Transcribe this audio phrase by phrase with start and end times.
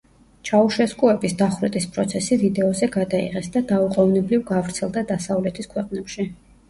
[0.49, 6.27] ჩაუშესკუების დახვრეტის პროცესი ვიდეოზე გადაიღეს და დაუყოვნებლივ გავრცელდა დასავლეთის ქვეყნებში.